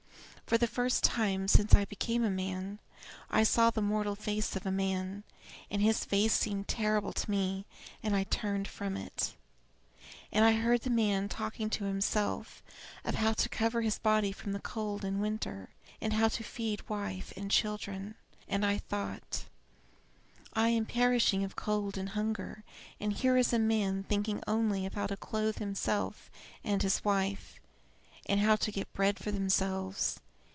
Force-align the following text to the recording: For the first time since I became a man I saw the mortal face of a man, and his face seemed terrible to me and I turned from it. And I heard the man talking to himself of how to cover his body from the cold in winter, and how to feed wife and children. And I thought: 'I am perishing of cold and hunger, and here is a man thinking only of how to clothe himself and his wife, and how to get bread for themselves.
For 0.47 0.57
the 0.57 0.67
first 0.67 1.05
time 1.05 1.47
since 1.47 1.73
I 1.73 1.85
became 1.85 2.25
a 2.25 2.29
man 2.29 2.79
I 3.29 3.41
saw 3.43 3.69
the 3.69 3.81
mortal 3.81 4.17
face 4.17 4.53
of 4.57 4.65
a 4.65 4.69
man, 4.71 5.23
and 5.69 5.81
his 5.81 6.03
face 6.03 6.33
seemed 6.33 6.67
terrible 6.67 7.13
to 7.13 7.31
me 7.31 7.63
and 8.03 8.13
I 8.17 8.25
turned 8.25 8.67
from 8.67 8.97
it. 8.97 9.33
And 10.29 10.43
I 10.43 10.51
heard 10.51 10.81
the 10.81 10.89
man 10.89 11.29
talking 11.29 11.69
to 11.69 11.85
himself 11.85 12.61
of 13.05 13.15
how 13.15 13.31
to 13.31 13.47
cover 13.47 13.81
his 13.81 13.97
body 13.97 14.33
from 14.33 14.51
the 14.51 14.59
cold 14.59 15.05
in 15.05 15.21
winter, 15.21 15.69
and 16.01 16.11
how 16.11 16.27
to 16.27 16.43
feed 16.43 16.89
wife 16.89 17.31
and 17.37 17.49
children. 17.49 18.15
And 18.49 18.65
I 18.65 18.77
thought: 18.79 19.45
'I 20.51 20.67
am 20.67 20.85
perishing 20.85 21.45
of 21.45 21.55
cold 21.55 21.97
and 21.97 22.09
hunger, 22.09 22.65
and 22.99 23.13
here 23.13 23.37
is 23.37 23.53
a 23.53 23.57
man 23.57 24.03
thinking 24.03 24.43
only 24.45 24.85
of 24.85 24.95
how 24.95 25.07
to 25.07 25.15
clothe 25.15 25.59
himself 25.59 26.29
and 26.61 26.83
his 26.83 27.05
wife, 27.05 27.57
and 28.25 28.41
how 28.41 28.57
to 28.57 28.71
get 28.73 28.91
bread 28.91 29.17
for 29.17 29.31
themselves. 29.31 30.19